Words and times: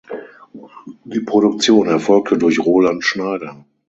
Die 1.03 1.19
Produktion 1.19 1.85
erfolgte 1.85 2.35
durch 2.35 2.59
Roland 2.59 3.03
Schneider. 3.03 3.67